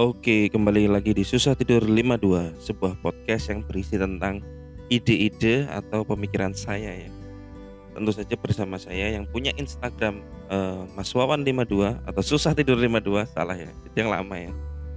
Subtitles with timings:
[0.00, 4.40] Oke, kembali lagi di Susah Tidur 52, sebuah podcast yang berisi tentang
[4.88, 7.10] ide-ide atau pemikiran saya ya.
[7.92, 13.28] Tentu saja bersama saya yang punya Instagram eh, Mas Wawan 52 atau Susah Tidur 52,
[13.28, 14.48] salah ya, itu yang lama ya.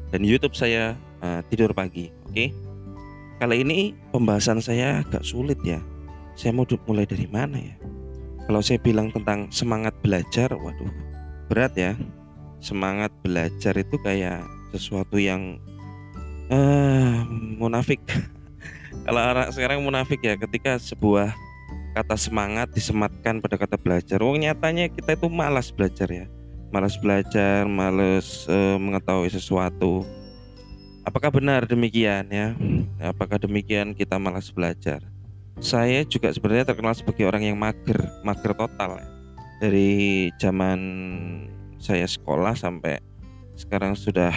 [0.07, 2.45] Dan YouTube saya eh, Tidur Pagi, oke?
[3.43, 5.83] Kali ini pembahasan saya agak sulit ya.
[6.39, 7.75] Saya mau mulai dari mana ya?
[8.47, 10.95] Kalau saya bilang tentang semangat belajar, waduh,
[11.51, 11.91] berat ya.
[12.63, 15.61] Semangat belajar itu kayak sesuatu yang
[16.49, 17.23] uh,
[17.61, 18.01] munafik.
[19.05, 21.33] Kalau anak sekarang munafik ya ketika sebuah
[21.93, 24.17] kata semangat disematkan pada kata belajar.
[24.19, 26.25] Wong nyatanya kita itu malas belajar ya.
[26.73, 30.01] Malas belajar, malas uh, mengetahui sesuatu.
[31.05, 32.57] Apakah benar demikian ya?
[32.97, 35.05] Apakah demikian kita malas belajar?
[35.61, 39.07] Saya juga sebenarnya terkenal sebagai orang yang mager, mager total ya.
[39.61, 40.79] Dari zaman
[41.77, 43.12] saya sekolah sampai
[43.53, 44.33] sekarang sudah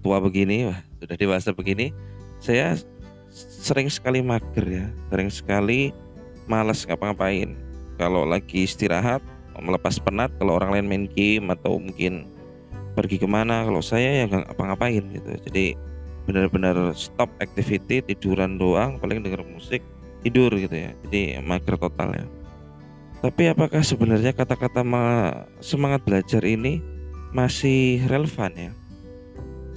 [0.00, 0.70] tua begini,
[1.02, 1.92] sudah dewasa begini,
[2.40, 2.78] saya
[3.32, 5.92] sering sekali mager ya, sering sekali
[6.48, 7.52] malas ngapa-ngapain.
[7.98, 9.20] Kalau lagi istirahat,
[9.58, 12.30] melepas penat, kalau orang lain main game atau mungkin
[12.94, 15.30] pergi ke mana, kalau saya ya nggak ngapa-ngapain gitu.
[15.50, 15.66] Jadi
[16.24, 19.82] benar-benar stop activity, tiduran doang, paling denger musik,
[20.22, 20.90] tidur gitu ya.
[21.06, 22.26] Jadi mager total ya.
[23.18, 24.86] Tapi apakah sebenarnya kata-kata
[25.58, 26.78] semangat belajar ini
[27.34, 28.72] masih relevan ya?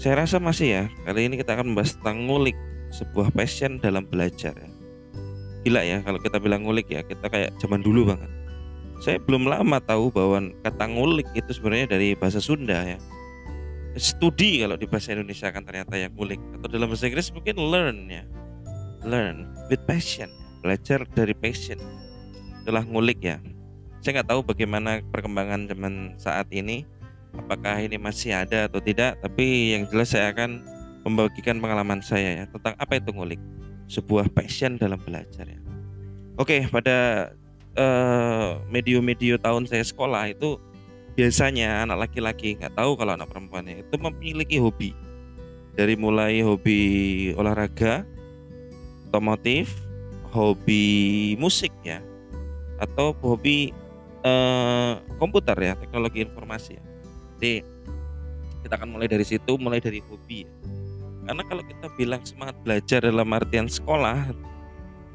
[0.02, 0.84] Saya rasa masih ya.
[1.06, 2.58] Kali ini kita akan membahas tentang ngulik
[2.92, 4.70] sebuah passion dalam belajar ya.
[5.62, 8.32] Gila ya kalau kita bilang ngulik ya, kita kayak zaman dulu banget.
[9.02, 12.98] Saya belum lama tahu bahwa kata ngulik itu sebenarnya dari bahasa Sunda ya.
[14.00, 17.98] Studi kalau di bahasa Indonesia kan ternyata yang ngulik atau dalam bahasa Inggris mungkin learn
[18.10, 18.24] ya.
[19.02, 20.30] Learn with passion,
[20.62, 21.82] belajar dari passion
[22.62, 23.42] itulah ngulik ya
[24.02, 26.86] saya nggak tahu bagaimana perkembangan zaman saat ini
[27.36, 30.64] apakah ini masih ada atau tidak tapi yang jelas saya akan
[31.08, 33.42] membagikan pengalaman saya ya tentang apa itu ngulik
[33.88, 35.60] sebuah passion dalam belajar ya
[36.38, 37.32] oke pada
[37.76, 40.60] uh, medio-medio tahun saya sekolah itu
[41.16, 44.96] biasanya anak laki-laki nggak tahu kalau anak perempuannya itu memiliki hobi
[45.76, 46.80] dari mulai hobi
[47.36, 48.04] olahraga
[49.12, 49.76] otomotif
[50.32, 52.00] hobi musik ya
[52.80, 53.76] atau hobi
[54.24, 56.84] uh, komputer ya teknologi informasi ya.
[57.42, 57.66] Jadi
[58.62, 60.52] kita akan mulai dari situ, mulai dari hobi ya.
[61.26, 64.30] Karena kalau kita bilang semangat belajar dalam artian sekolah,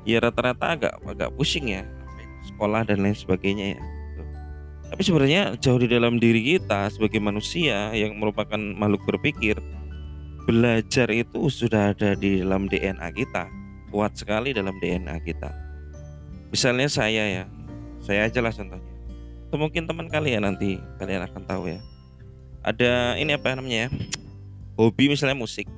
[0.03, 1.87] ya rata-rata agak agak pusing ya,
[2.50, 3.82] sekolah dan lain sebagainya ya.
[4.91, 9.54] Tapi sebenarnya jauh di dalam diri kita sebagai manusia yang merupakan makhluk berpikir,
[10.50, 13.47] belajar itu sudah ada di dalam DNA kita,
[13.94, 15.54] kuat sekali dalam DNA kita.
[16.50, 17.44] Misalnya saya ya,
[18.03, 18.97] saya aja lah contohnya
[19.47, 21.78] atau mungkin teman kalian nanti kalian akan tahu ya
[22.66, 23.88] ada ini apa namanya ya?
[24.75, 25.71] Hobi misalnya musik.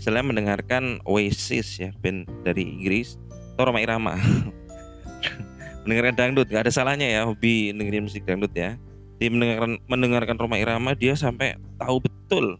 [0.00, 3.20] Misalnya mendengarkan Oasis ya band dari Inggris
[3.54, 4.16] atau Roma Irama.
[5.84, 8.74] Mendengarkan dangdut nggak ada salahnya ya hobi dengerin musik dangdut ya.
[9.16, 12.58] Di mendengarkan mendengarkan Roma Irama dia sampai tahu betul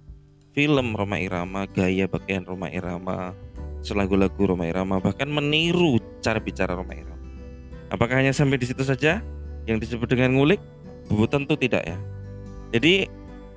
[0.56, 3.34] film Roma Irama gaya pakaian Roma Irama
[3.86, 7.22] lagu-lagu Roma Irama bahkan meniru cara bicara Roma Irama.
[7.92, 9.22] Apakah hanya sampai di situ saja?
[9.66, 10.58] Yang disebut dengan ngulik?
[11.06, 11.98] Tentu tidak ya.
[12.74, 13.06] Jadi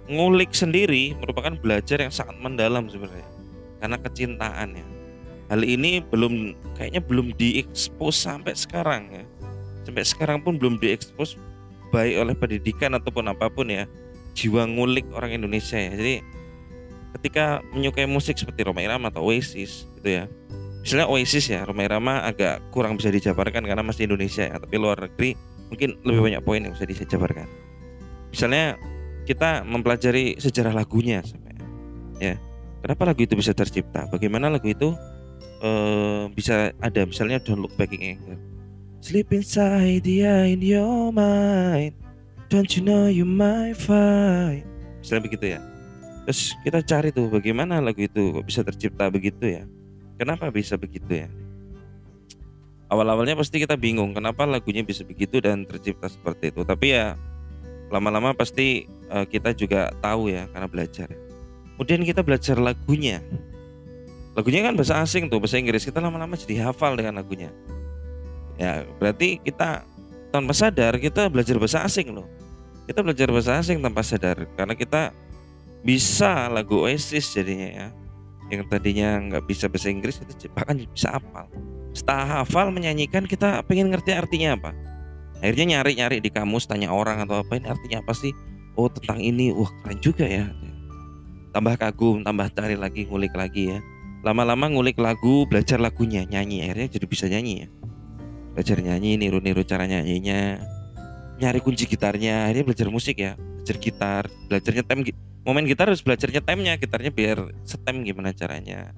[0.09, 3.29] ngulik sendiri merupakan belajar yang sangat mendalam sebenarnya
[3.79, 4.87] karena kecintaan ya.
[5.49, 9.25] Hal ini belum kayaknya belum diekspos sampai sekarang ya.
[9.85, 11.37] Sampai sekarang pun belum diekspos
[11.89, 13.85] baik oleh pendidikan ataupun apa pun ya.
[14.37, 15.93] Jiwa ngulik orang Indonesia ya.
[15.93, 16.21] Jadi
[17.17, 20.23] ketika menyukai musik seperti Roma Irama atau Oasis gitu ya
[20.85, 25.09] misalnya Oasis ya Roma Irama agak kurang bisa dijabarkan karena masih Indonesia ya tapi luar
[25.09, 25.35] negeri
[25.69, 27.49] mungkin lebih banyak poin yang bisa dijabarkan
[28.29, 28.77] misalnya
[29.29, 31.21] kita mempelajari sejarah lagunya
[32.17, 32.41] ya.
[32.81, 34.09] Kenapa lagu itu bisa tercipta?
[34.09, 34.97] Bagaimana lagu itu
[35.61, 37.05] uh, bisa ada?
[37.05, 38.39] Misalnya Don't Look Back in Anger.
[39.05, 41.93] Sleep inside the in your mind.
[42.49, 44.65] Don't you know you might find?
[45.03, 45.59] Misalnya begitu ya.
[46.25, 49.63] Terus kita cari tuh bagaimana lagu itu bisa tercipta begitu ya.
[50.17, 51.29] Kenapa bisa begitu ya?
[52.89, 56.65] Awal-awalnya pasti kita bingung kenapa lagunya bisa begitu dan tercipta seperti itu.
[56.65, 57.13] Tapi ya
[57.89, 61.09] lama-lama pasti uh, kita juga tahu ya karena belajar.
[61.75, 63.23] Kemudian kita belajar lagunya.
[64.37, 65.83] Lagunya kan bahasa asing tuh, bahasa Inggris.
[65.83, 67.51] Kita lama-lama jadi hafal dengan lagunya.
[68.59, 69.83] Ya, berarti kita
[70.29, 72.27] tanpa sadar kita belajar bahasa asing loh.
[72.85, 75.13] Kita belajar bahasa asing tanpa sadar karena kita
[75.79, 77.87] bisa lagu Oasis jadinya ya
[78.49, 81.45] yang tadinya nggak bisa bahasa Inggris itu bahkan bisa hafal
[81.93, 84.71] setelah hafal menyanyikan kita pengen ngerti artinya apa
[85.39, 88.35] akhirnya nyari-nyari di kamus tanya orang atau apa ini artinya apa sih?
[88.75, 89.51] Oh tentang ini.
[89.55, 90.47] Wah keren juga ya.
[91.55, 93.79] Tambah kagum tambah cari lagi ngulik lagi ya.
[94.23, 96.67] Lama-lama ngulik lagu belajar lagunya nyanyi.
[96.67, 97.67] Akhirnya jadi bisa nyanyi ya.
[98.55, 100.59] Belajar nyanyi niru-niru cara nyanyinya.
[101.39, 102.47] Nyari kunci gitarnya.
[102.47, 103.35] Akhirnya belajar musik ya.
[103.35, 104.99] Belajar gitar belajar nyetem
[105.47, 106.75] momen gitar harus belajar nyetemnya.
[106.75, 108.91] Gitarnya biar setem gimana caranya.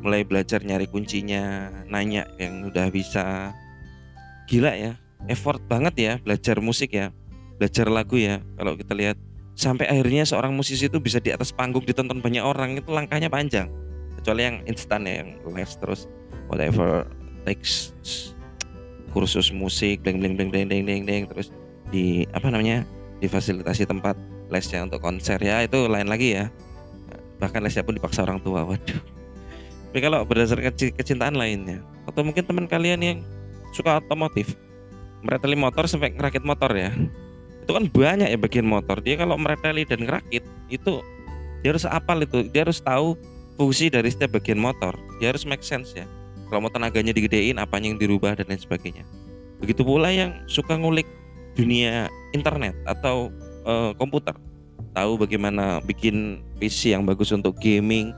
[0.00, 3.52] Mulai belajar nyari kuncinya nanya yang udah bisa.
[4.46, 7.10] Gila ya effort banget ya belajar musik ya
[7.56, 9.18] belajar lagu ya kalau kita lihat.
[9.56, 13.72] Sampai akhirnya seorang musisi itu bisa di atas panggung ditonton banyak orang itu langkahnya panjang.
[14.20, 16.04] Kecuali yang instan ya yang les terus
[16.52, 17.08] whatever
[17.48, 17.96] takes
[19.16, 21.48] kursus musik bling bling bling bling bling bling, bling terus
[21.88, 22.84] di apa namanya
[23.24, 24.12] difasilitasi tempat
[24.52, 25.40] lesnya untuk konser.
[25.40, 26.52] Ya itu lain lagi ya.
[27.40, 29.00] Bahkan lesnya pun dipaksa orang tua waduh.
[29.88, 33.18] Tapi kalau berdasarkan kecintaan lainnya atau mungkin teman kalian yang
[33.72, 34.52] suka otomotif
[35.24, 36.92] mereteli motor sampai ngerakit motor ya.
[37.64, 39.00] Itu kan banyak ya bagian motor.
[39.02, 41.02] Dia kalau mereteli dan ngerakit itu
[41.62, 42.46] dia harus apal itu.
[42.50, 43.16] Dia harus tahu
[43.56, 44.94] fungsi dari setiap bagian motor.
[45.18, 46.06] Dia harus make sense ya.
[46.46, 49.02] Kalau mau tenaganya digedein apanya yang dirubah dan lain sebagainya.
[49.58, 51.08] Begitu pula yang suka ngulik
[51.58, 53.34] dunia internet atau
[53.66, 54.36] uh, komputer.
[54.94, 58.14] Tahu bagaimana bikin PC yang bagus untuk gaming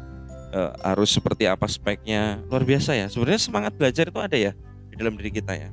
[0.52, 2.36] uh, harus seperti apa speknya.
[2.52, 3.08] Luar biasa ya.
[3.08, 4.52] Sebenarnya semangat belajar itu ada ya
[4.92, 5.72] di dalam diri kita ya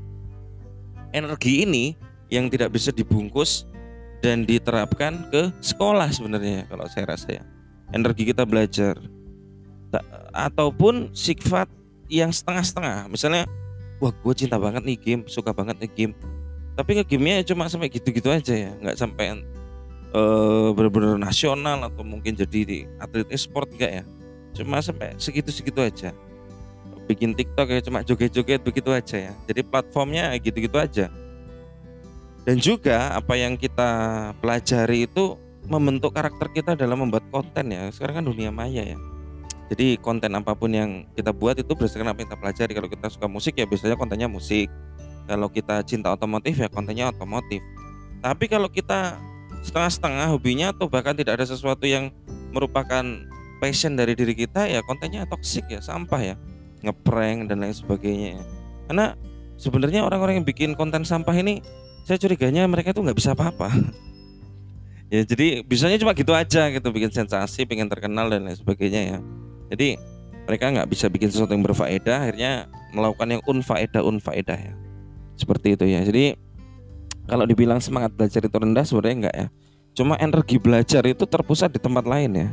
[1.15, 1.95] energi ini
[2.27, 3.63] yang tidak bisa dibungkus
[4.19, 7.43] dan diterapkan ke sekolah sebenarnya kalau saya rasa ya.
[7.95, 8.99] Energi kita belajar.
[10.35, 11.71] Ataupun sifat
[12.11, 13.07] yang setengah-setengah.
[13.07, 13.47] Misalnya
[14.03, 16.13] wah gue cinta banget nih game suka banget nih game.
[16.75, 18.71] Tapi nge gamenya cuma sampai gitu-gitu aja ya.
[18.83, 19.39] Nggak sampai
[20.11, 24.03] uh, benar-benar nasional atau mungkin jadi di atlet e-sport enggak ya.
[24.55, 26.11] Cuma sampai segitu-segitu aja
[27.05, 29.33] bikin TikTok ya cuma joget-joget begitu aja ya.
[29.45, 31.07] Jadi platformnya gitu-gitu aja.
[32.45, 33.89] Dan juga apa yang kita
[34.37, 37.89] pelajari itu membentuk karakter kita dalam membuat konten ya.
[37.89, 38.97] Sekarang kan dunia maya ya.
[39.65, 42.71] Jadi konten apa pun yang kita buat itu berdasarkan apa yang kita pelajari.
[42.77, 44.69] Kalau kita suka musik ya biasanya kontennya musik.
[45.25, 47.65] Kalau kita cinta otomotif ya kontennya otomotif.
[48.21, 49.17] Tapi kalau kita
[49.65, 52.13] setengah-setengah hobinya atau bahkan tidak ada sesuatu yang
[52.53, 53.01] merupakan
[53.57, 56.35] passion dari diri kita ya kontennya toksik ya sampah ya
[56.85, 58.41] ngeprank dan lain sebagainya.
[58.85, 59.17] Karena
[59.57, 61.59] sebenarnya orang-orang yang bikin konten sampah ini
[62.05, 63.69] saya curiganya mereka tuh nggak bisa apa-apa.
[65.05, 69.17] Ya jadi bisanya cuma gitu aja gitu bikin sensasi pengen terkenal dan lain sebagainya ya.
[69.69, 70.01] Jadi
[70.49, 74.73] mereka nggak bisa bikin sesuatu yang berfaedah akhirnya melakukan yang unfaedah unfaedah ya.
[75.37, 76.01] Seperti itu ya.
[76.01, 76.33] Jadi
[77.29, 79.47] kalau dibilang semangat belajar itu rendah sebenarnya enggak ya.
[79.93, 82.49] Cuma energi belajar itu terpusat di tempat lain ya.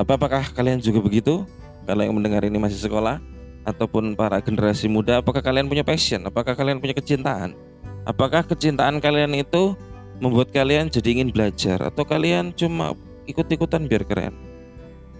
[0.00, 1.44] Tapi apakah kalian juga begitu?
[1.84, 3.20] Kalau yang mendengar ini masih sekolah
[3.66, 7.58] ataupun para generasi muda apakah kalian punya passion apakah kalian punya kecintaan
[8.06, 9.74] Apakah kecintaan kalian itu
[10.22, 12.94] membuat kalian jadi ingin belajar atau kalian cuma
[13.26, 14.30] ikut-ikutan biar keren?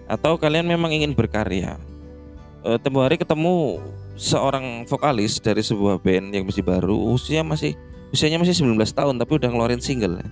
[0.07, 1.75] Atau kalian memang ingin berkarya?
[2.63, 3.83] E, tempo hari ketemu
[4.15, 7.75] seorang vokalis dari sebuah band yang masih baru, usia masih
[8.15, 10.23] usianya masih 19 tahun tapi udah ngeluarin single.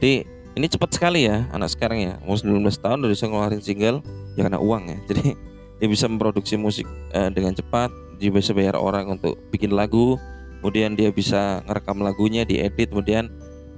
[0.00, 0.24] Jadi
[0.56, 4.00] ini cepat sekali ya anak sekarang ya, umur 19 tahun udah bisa ngeluarin single
[4.32, 4.98] ya karena uang ya.
[5.12, 5.36] Jadi
[5.78, 10.18] dia bisa memproduksi musik e, dengan cepat, dia bisa bayar orang untuk bikin lagu,
[10.58, 12.90] kemudian dia bisa ngerekam lagunya diedit.
[12.90, 13.30] Kemudian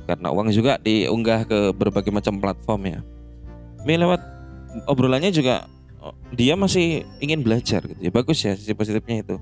[0.08, 3.00] karena uang juga diunggah ke berbagai macam platform ya.
[3.84, 4.20] Ini lewat
[4.88, 5.68] obrolannya juga
[6.00, 8.10] oh, dia masih ingin belajar gitu ya.
[8.10, 9.36] Bagus ya sisi positifnya itu.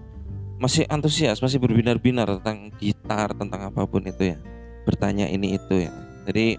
[0.59, 4.39] Masih antusias masih berbinar-binar tentang gitar tentang apa pun itu ya.
[4.83, 5.95] Bertanya ini itu ya.
[6.27, 6.59] Jadi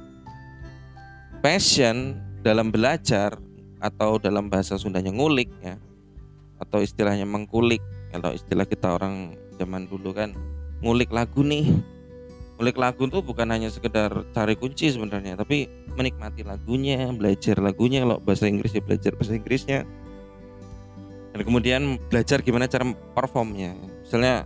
[1.44, 3.36] passion dalam belajar
[3.84, 5.76] atau dalam bahasa Sundanya ngulik ya
[6.70, 7.82] atau istilahnya mengkulik.
[8.14, 10.38] Kalau istilah kita orang zaman dulu kan
[10.86, 11.66] ngulik lagu nih.
[12.62, 15.66] Ngulik lagu tuh bukan hanya sekedar cari kunci sebenarnya tapi
[15.98, 18.06] menikmati lagunya belajar lagunya.
[18.06, 19.90] Kalau bahasa Inggris ya belajar bahasa Inggrisnya.
[21.30, 22.86] Dan kemudian belajar gimana cara
[23.16, 23.74] performnya.
[24.06, 24.44] Misalnya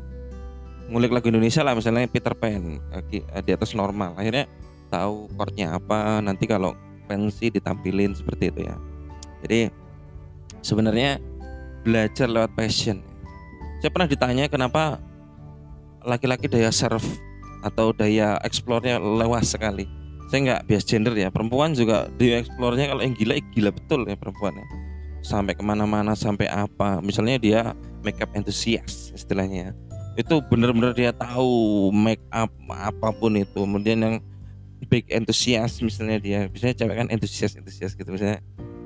[0.92, 2.78] ngulik lagu Indonesia lah misalnya Peter Pan
[3.16, 4.14] di atas normal.
[4.20, 4.46] Akhirnya
[4.94, 6.78] tahu chordnya apa nanti kalau
[7.10, 8.76] pensi ditampilin seperti itu ya.
[9.42, 9.74] Jadi
[10.62, 11.18] sebenarnya
[11.84, 13.04] belajar lewat passion.
[13.84, 15.04] Saya pernah ditanya kenapa
[16.08, 17.06] laki-laki daya serve
[17.64, 19.88] atau daya eksplornya lewas sekali.
[20.32, 24.16] Saya nggak bias gender ya perempuan juga daya eksplornya kalau yang gila gila betul ya
[24.16, 24.66] perempuan ya.
[25.24, 27.04] Sampai ke mana-mana sampai apa.
[27.04, 27.62] Misalnya dia
[28.04, 29.76] make up enthusiast istilahnya
[30.14, 33.66] itu benar-benar dia tahu make up apa pun itu.
[33.66, 34.16] Kemudian yang
[34.88, 36.40] big enthusiast misalnya dia.
[36.52, 38.40] Misalnya cewek kan entusias entusias gitu misalnya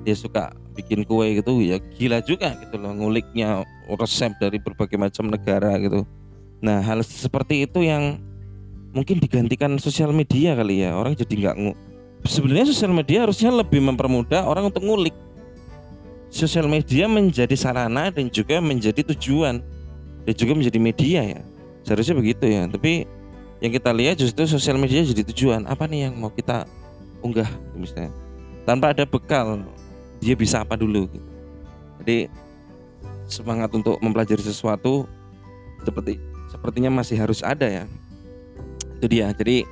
[0.08, 3.68] dia suka bikin kue gitu ya gila juga gitu loh nguliknya
[4.00, 6.08] resep dari berbagai macam negara gitu.
[6.64, 8.20] Nah, hal seperti itu yang
[8.96, 10.96] mungkin digantikan sosial media kali ya.
[10.98, 11.56] Orang jadi nggak
[12.26, 15.14] sebenarnya sosial media harusnya lebih mempermudah orang untuk ngulik.
[16.28, 19.64] Sosial media menjadi sarana dan juga menjadi tujuan
[20.28, 21.42] dan juga menjadi media ya.
[21.88, 22.68] Seharusnya begitu ya.
[22.68, 23.08] Tapi
[23.64, 25.64] yang kita lihat justru sosial media jadi tujuan.
[25.70, 26.68] Apa nih yang mau kita
[27.24, 27.48] unggah
[27.78, 28.12] misalnya?
[28.68, 29.64] Tanpa ada bekal
[30.18, 31.30] dia bisa apa dulu gitu.
[32.02, 32.18] jadi
[33.28, 35.06] semangat untuk mempelajari sesuatu
[35.84, 37.86] seperti sepertinya masih harus ada ya.
[38.98, 39.30] Itu dia.
[39.36, 39.68] Jadi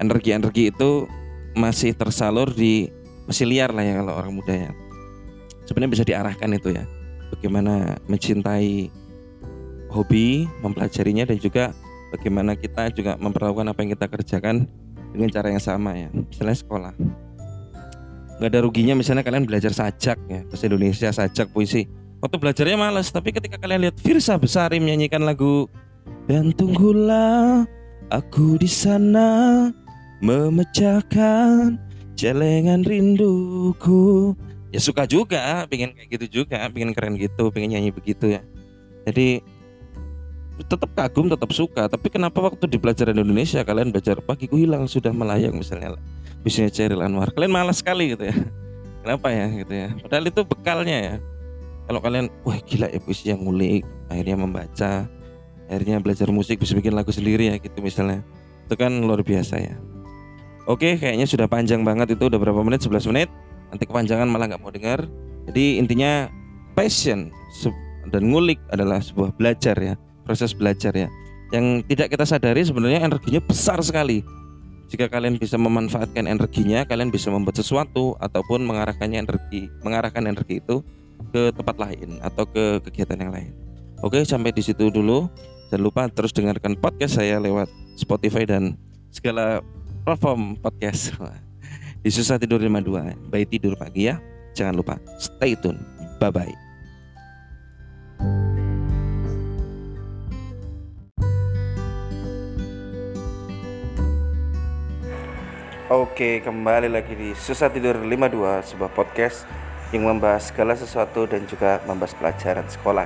[0.00, 1.06] energi-energi itu
[1.52, 2.88] masih tersalur di
[3.28, 4.70] masih liar lah ya kalau orang muda ya.
[5.68, 6.84] Sebenarnya bisa diarahkan itu ya.
[7.36, 8.88] Bagaimana mencintai
[9.92, 11.76] hobi mempelajarinya dan juga
[12.14, 14.64] bagaimana kita juga memperlakukan apa yang kita kerjakan
[15.12, 16.08] dengan cara yang sama ya.
[16.08, 16.92] Misalnya sekolah
[18.42, 21.86] nggak ada ruginya misalnya kalian belajar sajak ya bahasa Indonesia sajak puisi.
[22.18, 25.70] Waktu belajarnya males tapi ketika kalian lihat Firsa Besari menyanyikan lagu
[26.26, 27.62] dan tunggulah
[28.10, 29.70] aku di sana
[30.18, 31.78] memecahkan
[32.18, 34.34] celengan rinduku.
[34.74, 38.42] Ya suka juga pengen kayak gitu juga pengen keren gitu pengen nyanyi begitu ya.
[39.06, 39.38] Jadi
[40.60, 41.88] tetap kagum tetap suka.
[41.88, 45.96] Tapi kenapa waktu di pelajaran Indonesia kalian belajar pagiku hilang sudah melayang misalnya
[46.44, 47.32] bisnisnya Ceril Anwar.
[47.32, 48.36] Kalian malas sekali gitu ya.
[49.02, 49.88] Kenapa ya gitu ya.
[49.98, 51.14] Padahal itu bekalnya ya.
[51.88, 54.92] Kalau kalian wah gila ya puisi yang ngulik akhirnya membaca
[55.66, 58.22] akhirnya belajar musik bisa bikin lagu sendiri ya gitu misalnya.
[58.68, 59.74] Itu kan luar biasa ya.
[60.70, 62.84] Oke kayaknya sudah panjang banget itu udah berapa menit?
[62.86, 63.28] 11 menit.
[63.72, 65.08] Nanti kepanjangan malah nggak mau dengar.
[65.50, 66.30] Jadi intinya
[66.78, 67.34] passion
[68.14, 69.94] dan ngulik adalah sebuah belajar ya
[70.24, 71.08] proses belajar ya.
[71.52, 74.24] Yang tidak kita sadari sebenarnya energinya besar sekali.
[74.88, 80.84] Jika kalian bisa memanfaatkan energinya kalian bisa membuat sesuatu ataupun mengarahkannya energi mengarahkan energi itu
[81.32, 83.52] ke tempat lain atau ke kegiatan yang lain.
[84.04, 85.30] Oke sampai di situ dulu.
[85.72, 88.76] Jangan lupa terus dengarkan podcast saya lewat Spotify dan
[89.08, 89.64] segala
[90.04, 91.16] platform podcast.
[92.02, 94.18] Di Susah Tidur 52 Baik tidur pagi ya.
[94.58, 95.78] Jangan lupa stay tune.
[96.20, 96.71] Bye bye
[105.92, 109.44] Oke, kembali lagi di Susah Tidur 52, sebuah podcast
[109.92, 113.04] yang membahas segala sesuatu dan juga membahas pelajaran sekolah.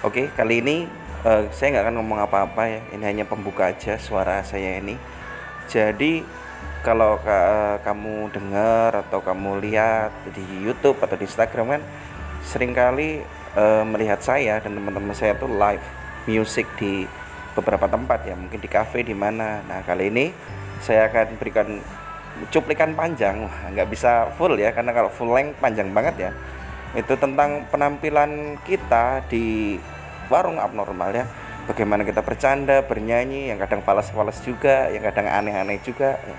[0.00, 0.88] Oke, kali ini
[1.20, 2.80] uh, saya nggak akan ngomong apa-apa ya.
[2.96, 4.96] Ini hanya pembuka aja suara saya ini.
[5.68, 6.24] Jadi
[6.80, 11.82] kalau uh, kamu dengar atau kamu lihat di YouTube atau di Instagram kan
[12.40, 13.20] sering kali
[13.52, 15.84] uh, melihat saya dan teman-teman saya tuh live
[16.24, 17.04] music di
[17.52, 20.32] beberapa tempat ya mungkin di cafe di mana nah kali ini
[20.82, 21.78] saya akan berikan
[22.50, 23.46] cuplikan panjang.
[23.72, 26.30] Nggak bisa full ya karena kalau full length panjang banget ya.
[26.98, 29.78] Itu tentang penampilan kita di
[30.26, 31.24] warung abnormal ya.
[31.62, 36.38] Bagaimana kita bercanda bernyanyi yang kadang falas-falas juga yang kadang aneh-aneh juga ya.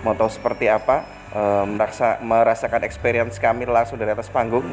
[0.00, 1.04] mau tahu seperti apa?
[1.28, 4.64] E, merasa merasakan experience kami langsung dari atas panggung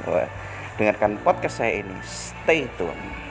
[0.79, 1.99] dengarkan podcast saya ini.
[2.07, 3.28] Stay tune